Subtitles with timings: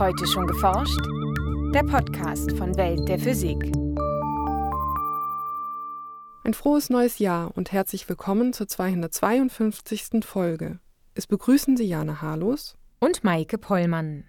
[0.00, 0.98] Heute schon geforscht?
[1.74, 3.58] Der Podcast von Welt der Physik.
[6.42, 10.24] Ein frohes neues Jahr und herzlich willkommen zur 252.
[10.24, 10.78] Folge.
[11.12, 14.24] Es begrüßen Sie Jana Harlos und Maike Pollmann.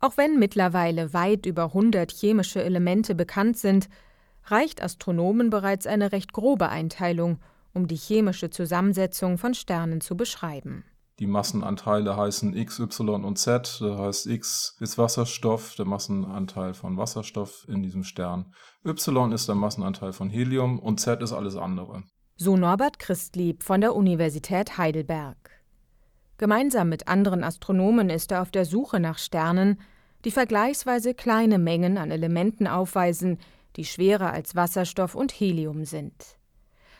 [0.00, 3.90] Auch wenn mittlerweile weit über 100 chemische Elemente bekannt sind,
[4.46, 7.40] reicht Astronomen bereits eine recht grobe Einteilung,
[7.74, 10.82] um die chemische Zusammensetzung von Sternen zu beschreiben.
[11.18, 13.78] Die Massenanteile heißen X, Y und Z.
[13.80, 18.54] Das heißt, X ist Wasserstoff, der Massenanteil von Wasserstoff in diesem Stern.
[18.84, 22.04] Y ist der Massenanteil von Helium und Z ist alles andere.
[22.36, 25.36] So Norbert Christlieb von der Universität Heidelberg.
[26.36, 29.80] Gemeinsam mit anderen Astronomen ist er auf der Suche nach Sternen,
[30.24, 33.38] die vergleichsweise kleine Mengen an Elementen aufweisen,
[33.74, 36.38] die schwerer als Wasserstoff und Helium sind.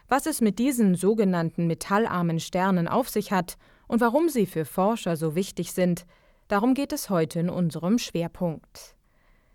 [0.09, 5.17] Was es mit diesen sogenannten metallarmen Sternen auf sich hat und warum sie für Forscher
[5.17, 6.07] so wichtig sind,
[6.47, 8.95] darum geht es heute in unserem Schwerpunkt.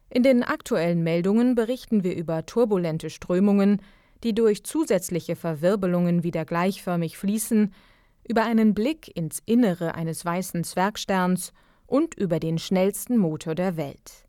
[0.09, 3.81] In den aktuellen Meldungen berichten wir über turbulente Strömungen,
[4.23, 7.73] die durch zusätzliche Verwirbelungen wieder gleichförmig fließen,
[8.27, 11.51] über einen Blick ins Innere eines weißen Zwergsterns
[11.87, 14.25] und über den schnellsten Motor der Welt.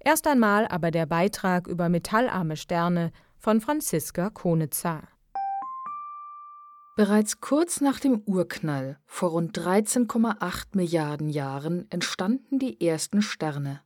[0.00, 5.02] Erst einmal aber der Beitrag über metallarme Sterne von Franziska Konitzer.
[6.98, 13.82] Bereits kurz nach dem Urknall vor rund 13,8 Milliarden Jahren entstanden die ersten Sterne.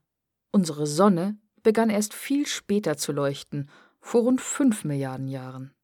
[0.50, 3.68] Unsere Sonne begann erst viel später zu leuchten,
[4.00, 5.74] vor rund 5 Milliarden Jahren.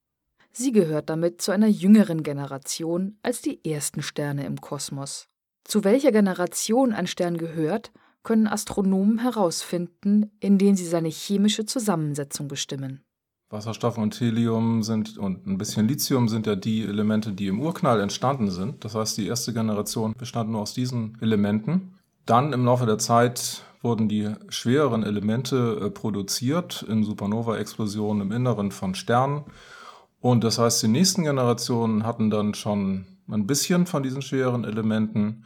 [0.53, 5.29] Sie gehört damit zu einer jüngeren Generation als die ersten Sterne im Kosmos.
[5.65, 13.05] Zu welcher Generation ein Stern gehört, können Astronomen herausfinden, indem sie seine chemische Zusammensetzung bestimmen.
[13.51, 18.01] Wasserstoff und Helium sind und ein bisschen Lithium sind ja die Elemente, die im Urknall
[18.01, 18.85] entstanden sind.
[18.85, 21.95] Das heißt, die erste Generation bestand nur aus diesen Elementen.
[22.27, 28.71] Dann im Laufe der Zeit wurden die schwereren Elemente äh, produziert in Supernova-Explosionen im Inneren
[28.71, 29.45] von Sternen.
[30.21, 35.45] Und das heißt, die nächsten Generationen hatten dann schon ein bisschen von diesen schweren Elementen.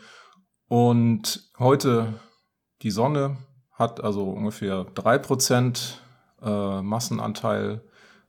[0.66, 2.14] Und heute
[2.80, 3.36] die Sonne
[3.70, 5.94] hat also ungefähr 3%
[6.42, 7.82] äh, Massenanteil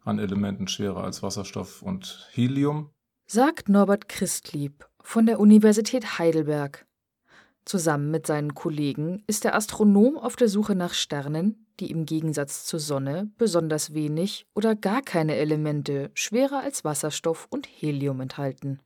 [0.04, 2.90] an Elementen schwerer als Wasserstoff und Helium.
[3.26, 6.86] Sagt Norbert Christlieb von der Universität Heidelberg.
[7.66, 12.66] Zusammen mit seinen Kollegen ist der Astronom auf der Suche nach Sternen, die im Gegensatz
[12.66, 18.80] zur Sonne besonders wenig oder gar keine Elemente schwerer als Wasserstoff und Helium enthalten.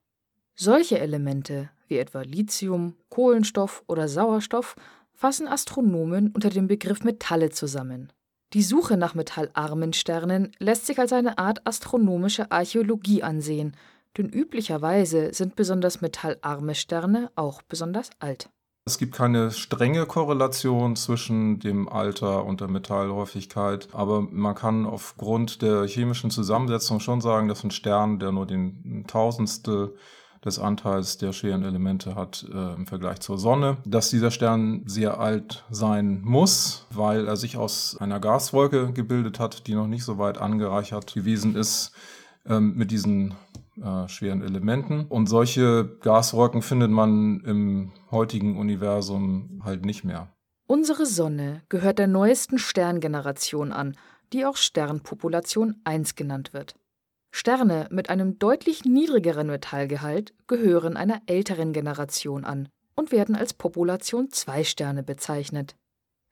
[0.55, 4.75] Solche Elemente wie etwa Lithium, Kohlenstoff oder Sauerstoff
[5.13, 8.11] fassen Astronomen unter dem Begriff Metalle zusammen.
[8.53, 13.75] Die Suche nach metallarmen Sternen lässt sich als eine Art astronomische Archäologie ansehen,
[14.17, 18.49] denn üblicherweise sind besonders metallarme Sterne auch besonders alt.
[18.85, 25.61] Es gibt keine strenge Korrelation zwischen dem Alter und der Metallhäufigkeit, aber man kann aufgrund
[25.61, 29.93] der chemischen Zusammensetzung schon sagen, dass ein Stern, der nur den Tausendstel
[30.43, 35.19] des Anteils der schweren Elemente hat äh, im Vergleich zur Sonne, dass dieser Stern sehr
[35.19, 40.17] alt sein muss, weil er sich aus einer Gaswolke gebildet hat, die noch nicht so
[40.17, 41.91] weit angereichert gewesen ist
[42.45, 43.35] ähm, mit diesen
[43.81, 45.05] äh, schweren Elementen.
[45.05, 50.29] Und solche Gaswolken findet man im heutigen Universum halt nicht mehr.
[50.67, 53.95] Unsere Sonne gehört der neuesten Sterngeneration an,
[54.33, 56.75] die auch Sternpopulation 1 genannt wird.
[57.37, 64.31] Sterne mit einem deutlich niedrigeren Metallgehalt gehören einer älteren Generation an und werden als Population
[64.31, 65.75] 2 Sterne bezeichnet.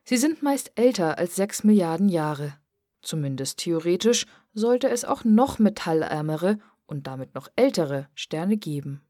[0.03, 2.55] Sie sind meist älter als 6 Milliarden Jahre.
[3.03, 6.57] Zumindest theoretisch sollte es auch noch metallärmere
[6.87, 9.01] und damit noch ältere Sterne geben.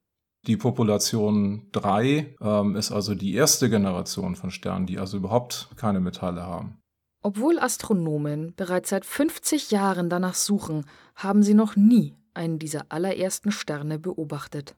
[0.48, 6.02] Die Population 3 ähm, ist also die erste Generation von Sternen, die also überhaupt keine
[6.02, 6.78] Metalle haben.
[7.26, 13.52] Obwohl Astronomen bereits seit 50 Jahren danach suchen, haben sie noch nie einen dieser allerersten
[13.52, 14.76] Sterne beobachtet.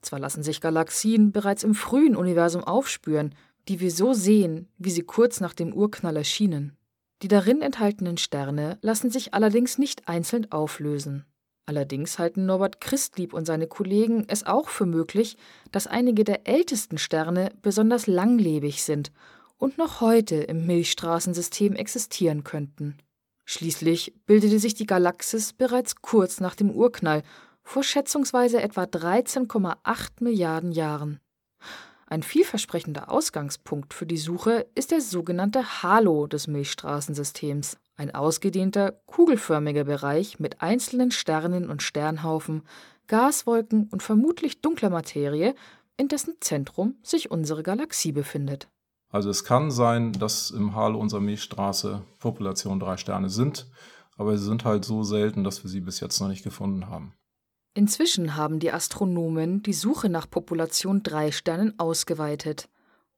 [0.00, 3.34] Zwar lassen sich Galaxien bereits im frühen Universum aufspüren,
[3.68, 6.74] die wir so sehen, wie sie kurz nach dem Urknall erschienen.
[7.20, 11.26] Die darin enthaltenen Sterne lassen sich allerdings nicht einzeln auflösen.
[11.66, 15.36] Allerdings halten Norbert Christlieb und seine Kollegen es auch für möglich,
[15.70, 19.12] dass einige der ältesten Sterne besonders langlebig sind
[19.60, 22.96] und noch heute im Milchstraßensystem existieren könnten.
[23.44, 27.22] Schließlich bildete sich die Galaxis bereits kurz nach dem Urknall,
[27.62, 31.20] vor schätzungsweise etwa 13,8 Milliarden Jahren.
[32.06, 39.84] Ein vielversprechender Ausgangspunkt für die Suche ist der sogenannte Halo des Milchstraßensystems, ein ausgedehnter, kugelförmiger
[39.84, 42.62] Bereich mit einzelnen Sternen und Sternhaufen,
[43.08, 45.54] Gaswolken und vermutlich dunkler Materie,
[45.98, 48.68] in dessen Zentrum sich unsere Galaxie befindet.
[49.10, 53.66] Also es kann sein, dass im Halo unserer Milchstraße Population drei Sterne sind,
[54.16, 57.12] aber sie sind halt so selten, dass wir sie bis jetzt noch nicht gefunden haben.
[57.74, 62.68] Inzwischen haben die Astronomen die Suche nach Population drei Sternen ausgeweitet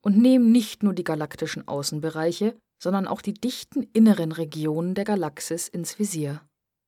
[0.03, 5.69] und nehmen nicht nur die galaktischen Außenbereiche, sondern auch die dichten inneren Regionen der Galaxis
[5.69, 6.43] ins Visier.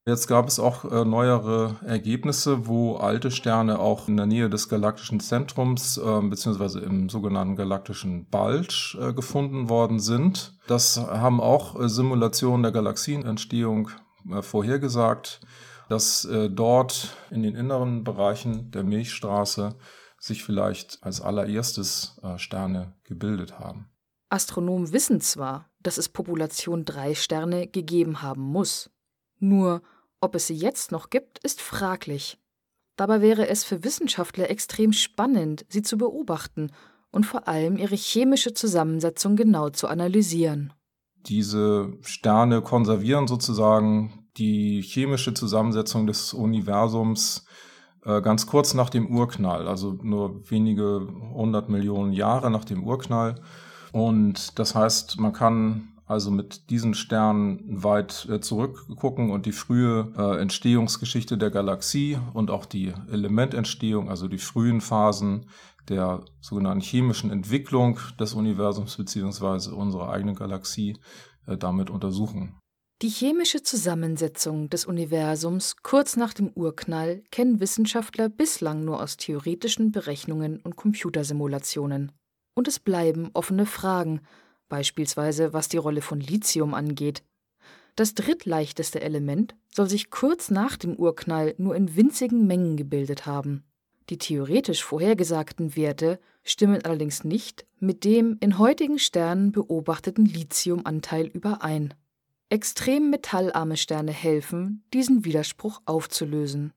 [0.06, 4.68] Jetzt gab es auch äh, neuere Ergebnisse, wo alte Sterne auch in der Nähe des
[4.68, 10.58] galaktischen Zentrums äh, beziehungsweise im sogenannten galaktischen Bulge äh, gefunden worden sind.
[10.66, 13.88] Das haben auch äh, Simulationen der Galaxienentstehung
[14.30, 15.40] äh, vorhergesagt,
[15.88, 19.74] dass äh, dort in den inneren Bereichen der Milchstraße
[20.18, 23.90] sich vielleicht als allererstes Sterne gebildet haben.
[24.30, 28.90] Astronomen wissen zwar, dass es Population 3 Sterne gegeben haben muss.
[29.38, 29.82] Nur
[30.24, 32.38] ob es sie jetzt noch gibt, ist fraglich.
[32.96, 36.70] Dabei wäre es für Wissenschaftler extrem spannend, sie zu beobachten
[37.10, 40.72] und vor allem ihre chemische Zusammensetzung genau zu analysieren.
[41.26, 47.46] Diese Sterne konservieren sozusagen die chemische Zusammensetzung des Universums
[48.04, 53.36] äh, ganz kurz nach dem Urknall, also nur wenige hundert Millionen Jahre nach dem Urknall.
[53.92, 60.12] Und das heißt, man kann also mit diesen Sternen weit äh, zurückgucken und die frühe
[60.16, 65.46] äh, Entstehungsgeschichte der Galaxie und auch die Elemententstehung, also die frühen Phasen
[65.88, 70.98] der sogenannten chemischen Entwicklung des Universums beziehungsweise unserer eigenen Galaxie
[71.46, 72.58] äh, damit untersuchen.
[73.02, 79.90] Die chemische Zusammensetzung des Universums kurz nach dem Urknall kennen Wissenschaftler bislang nur aus theoretischen
[79.90, 82.12] Berechnungen und Computersimulationen.
[82.54, 84.20] Und es bleiben offene Fragen,
[84.74, 87.22] beispielsweise was die Rolle von Lithium angeht.
[87.94, 93.62] Das drittleichteste Element soll sich kurz nach dem Urknall nur in winzigen Mengen gebildet haben.
[94.10, 101.94] Die theoretisch vorhergesagten Werte stimmen allerdings nicht mit dem in heutigen Sternen beobachteten Lithiumanteil überein.
[102.48, 106.72] Extrem metallarme Sterne helfen, diesen Widerspruch aufzulösen.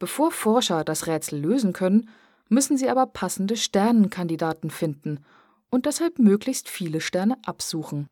[0.00, 2.08] Bevor Forscher das Rätsel lösen können,
[2.48, 5.20] müssen sie aber passende Sternenkandidaten finden
[5.70, 8.06] und deshalb möglichst viele Sterne absuchen.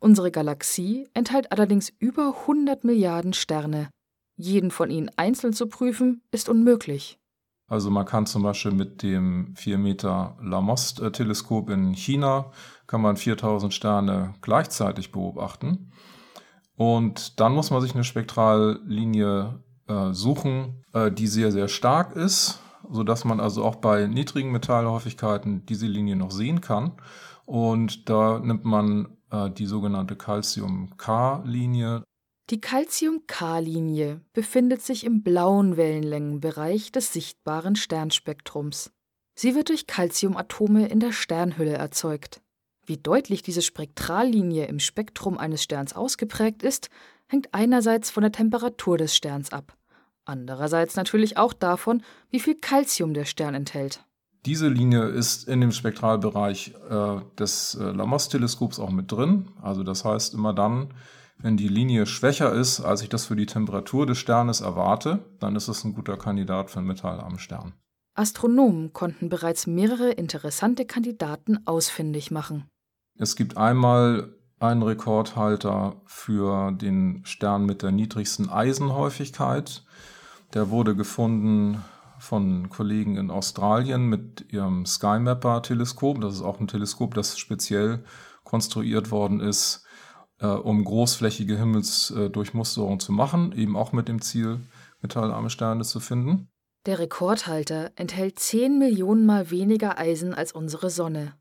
[0.00, 3.90] Unsere Galaxie enthält allerdings über 100 Milliarden Sterne.
[4.36, 7.18] Jeden von ihnen einzeln zu prüfen, ist unmöglich.
[7.66, 12.52] Also man kann zum Beispiel mit dem 4 Meter Lamost-Teleskop in China
[12.86, 15.92] kann man 4000 Sterne gleichzeitig beobachten.
[16.76, 22.60] Und dann muss man sich eine Spektrallinie äh, suchen, äh, die sehr, sehr stark ist
[22.90, 26.92] sodass man also auch bei niedrigen Metallhäufigkeiten diese Linie noch sehen kann.
[27.46, 32.02] Und da nimmt man äh, die sogenannte Calcium-K-Linie.
[32.50, 38.90] Die Calcium-K-Linie befindet sich im blauen Wellenlängenbereich des sichtbaren Sternspektrums.
[39.34, 42.42] Sie wird durch Calciumatome in der Sternhülle erzeugt.
[42.84, 46.90] Wie deutlich diese Spektrallinie im Spektrum eines Sterns ausgeprägt ist,
[47.28, 49.77] hängt einerseits von der Temperatur des Sterns ab.
[50.28, 54.04] Andererseits natürlich auch davon, wie viel Calcium der Stern enthält.
[54.44, 59.48] Diese Linie ist in dem Spektralbereich äh, des äh, Lamos-Teleskops auch mit drin.
[59.62, 60.92] Also das heißt immer dann,
[61.38, 65.56] wenn die Linie schwächer ist, als ich das für die Temperatur des Sternes erwarte, dann
[65.56, 67.72] ist es ein guter Kandidat für einen metallarmen Stern.
[68.14, 72.68] Astronomen konnten bereits mehrere interessante Kandidaten ausfindig machen.
[73.18, 79.84] Es gibt einmal einen Rekordhalter für den Stern mit der niedrigsten Eisenhäufigkeit.
[80.54, 81.84] Der wurde gefunden
[82.18, 86.20] von Kollegen in Australien mit ihrem SkyMapper-Teleskop.
[86.20, 88.02] Das ist auch ein Teleskop, das speziell
[88.44, 89.84] konstruiert worden ist,
[90.40, 94.60] äh, um großflächige Himmelsdurchmusterung zu machen, eben auch mit dem Ziel,
[95.02, 96.48] metallarme Sterne zu finden.
[96.86, 101.34] Der Rekordhalter enthält 10 Millionen Mal weniger Eisen als unsere Sonne.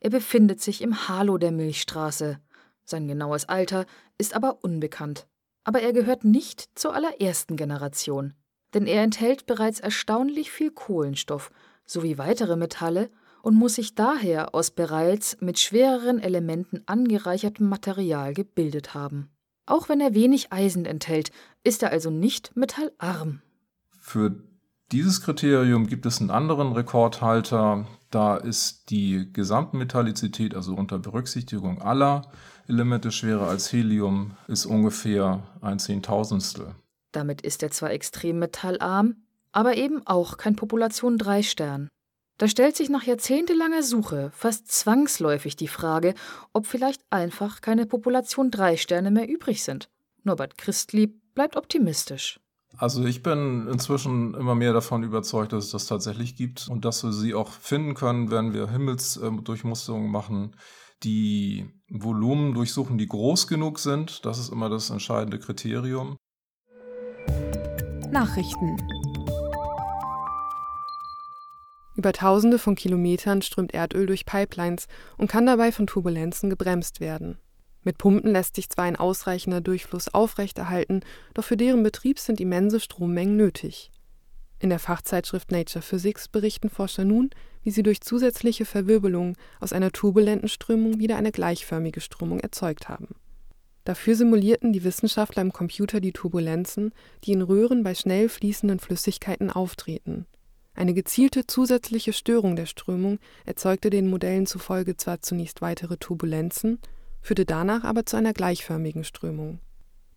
[0.00, 2.38] Er befindet sich im Halo der Milchstraße.
[2.84, 3.86] Sein genaues Alter
[4.18, 5.26] ist aber unbekannt.
[5.64, 8.34] Aber er gehört nicht zur allerersten Generation
[8.74, 11.50] denn er enthält bereits erstaunlich viel Kohlenstoff
[11.84, 13.10] sowie weitere Metalle
[13.42, 19.30] und muss sich daher aus bereits mit schwereren Elementen angereichertem Material gebildet haben.
[19.66, 21.30] Auch wenn er wenig Eisen enthält,
[21.64, 23.40] ist er also nicht metallarm.
[24.00, 24.34] Für
[24.92, 27.86] dieses Kriterium gibt es einen anderen Rekordhalter.
[28.10, 32.22] Da ist die Gesamtmetallizität, also unter Berücksichtigung aller
[32.66, 36.74] Elemente schwerer als Helium, ist ungefähr ein Zehntausendstel.
[37.12, 39.16] Damit ist er zwar extrem metallarm,
[39.52, 41.88] aber eben auch kein Population 3 Stern.
[42.38, 46.14] Da stellt sich nach jahrzehntelanger Suche fast zwangsläufig die Frage,
[46.54, 49.90] ob vielleicht einfach keine Population 3 Sterne mehr übrig sind.
[50.22, 52.40] Norbert Christlieb bleibt optimistisch.
[52.78, 57.04] Also ich bin inzwischen immer mehr davon überzeugt, dass es das tatsächlich gibt und dass
[57.04, 60.56] wir sie auch finden können, wenn wir Himmelsdurchmusterungen machen,
[61.02, 64.24] die Volumen durchsuchen, die groß genug sind.
[64.24, 66.16] Das ist immer das entscheidende Kriterium.
[68.12, 68.76] Nachrichten
[71.96, 74.88] über Tausende von Kilometern strömt Erdöl durch Pipelines
[75.18, 77.38] und kann dabei von Turbulenzen gebremst werden.
[77.82, 81.00] Mit Pumpen lässt sich zwar ein ausreichender Durchfluss aufrechterhalten,
[81.34, 83.90] doch für deren Betrieb sind immense Strommengen nötig.
[84.58, 87.30] In der Fachzeitschrift Nature Physics berichten Forscher nun,
[87.62, 93.14] wie sie durch zusätzliche Verwirbelungen aus einer turbulenten Strömung wieder eine gleichförmige Strömung erzeugt haben.
[93.84, 96.92] Dafür simulierten die Wissenschaftler im Computer die Turbulenzen,
[97.24, 100.26] die in Röhren bei schnell fließenden Flüssigkeiten auftreten
[100.80, 106.78] eine gezielte zusätzliche Störung der Strömung erzeugte den Modellen zufolge zwar zunächst weitere Turbulenzen,
[107.20, 109.58] führte danach aber zu einer gleichförmigen Strömung.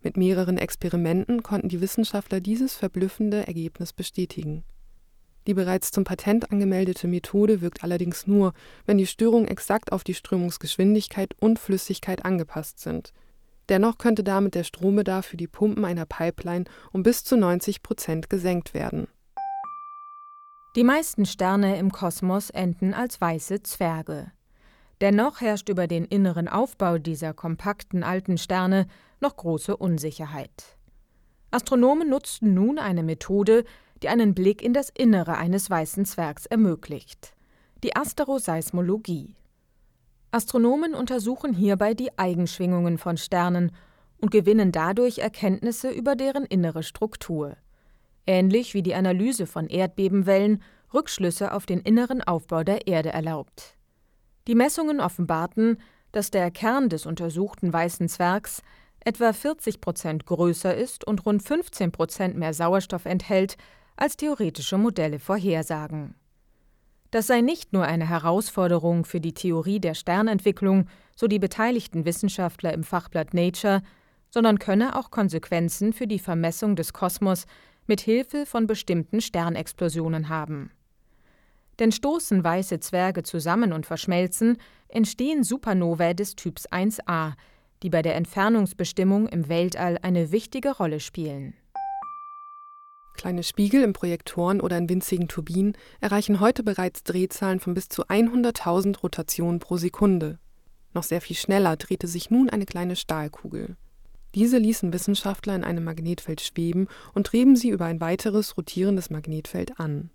[0.00, 4.64] Mit mehreren Experimenten konnten die Wissenschaftler dieses verblüffende Ergebnis bestätigen.
[5.46, 8.54] Die bereits zum Patent angemeldete Methode wirkt allerdings nur,
[8.86, 13.12] wenn die Störungen exakt auf die Strömungsgeschwindigkeit und Flüssigkeit angepasst sind.
[13.68, 18.28] Dennoch könnte damit der Strombedarf für die Pumpen einer Pipeline um bis zu 90 Prozent
[18.28, 19.08] gesenkt werden
[20.76, 24.32] die meisten Sterne im Kosmos enden als weiße Zwerge.
[25.00, 28.88] Dennoch herrscht über den inneren Aufbau dieser kompakten alten Sterne
[29.20, 30.76] noch große Unsicherheit.
[31.52, 33.64] Astronomen nutzten nun eine Methode,
[34.02, 37.34] die einen Blick in das Innere eines weißen Zwergs ermöglicht:
[37.84, 39.36] die Asteroseismologie.
[40.34, 43.72] Astronomen untersuchen hierbei die Eigenschwingungen von Sternen
[44.20, 47.56] und gewinnen dadurch Erkenntnisse über deren innere Struktur
[48.26, 50.62] ähnlich wie die Analyse von Erdbebenwellen
[50.92, 53.76] Rückschlüsse auf den inneren Aufbau der Erde erlaubt.
[54.46, 55.78] Die Messungen offenbarten,
[56.12, 58.62] dass der Kern des untersuchten weißen Zwergs
[59.00, 63.56] etwa 40 Prozent größer ist und rund 15 Prozent mehr Sauerstoff enthält,
[63.96, 66.14] als theoretische Modelle vorhersagen.
[67.14, 72.72] Das sei nicht nur eine Herausforderung für die Theorie der Sternentwicklung, so die beteiligten Wissenschaftler
[72.72, 73.82] im Fachblatt Nature,
[74.30, 77.46] sondern könne auch Konsequenzen für die Vermessung des Kosmos
[77.86, 80.72] mit Hilfe von bestimmten Sternexplosionen haben.
[81.78, 84.56] Denn stoßen weiße Zwerge zusammen und verschmelzen,
[84.88, 87.34] entstehen Supernovae des Typs 1a,
[87.84, 91.54] die bei der Entfernungsbestimmung im Weltall eine wichtige Rolle spielen.
[93.14, 98.04] Kleine Spiegel in Projektoren oder in winzigen Turbinen erreichen heute bereits Drehzahlen von bis zu
[98.04, 100.38] 100.000 Rotationen pro Sekunde.
[100.92, 103.76] Noch sehr viel schneller drehte sich nun eine kleine Stahlkugel.
[104.34, 109.78] Diese ließen Wissenschaftler in einem Magnetfeld schweben und trieben sie über ein weiteres rotierendes Magnetfeld
[109.78, 110.10] an.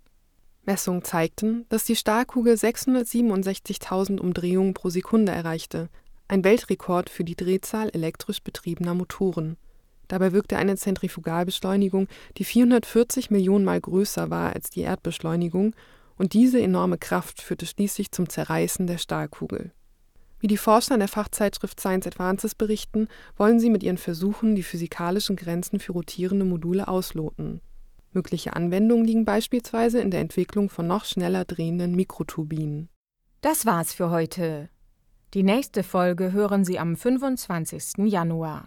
[0.64, 5.88] Messungen zeigten, dass die Stahlkugel 667.000 Umdrehungen pro Sekunde erreichte,
[6.28, 9.56] ein Weltrekord für die Drehzahl elektrisch betriebener Motoren.
[10.10, 15.76] Dabei wirkte eine Zentrifugalbeschleunigung, die 440 Millionen Mal größer war als die Erdbeschleunigung,
[16.18, 19.70] und diese enorme Kraft führte schließlich zum Zerreißen der Stahlkugel.
[20.40, 24.64] Wie die Forscher in der Fachzeitschrift Science Advances berichten, wollen sie mit ihren Versuchen die
[24.64, 27.60] physikalischen Grenzen für rotierende Module ausloten.
[28.10, 32.88] Mögliche Anwendungen liegen beispielsweise in der Entwicklung von noch schneller drehenden Mikroturbinen.
[33.42, 34.70] Das war's für heute.
[35.34, 37.98] Die nächste Folge hören Sie am 25.
[38.06, 38.66] Januar.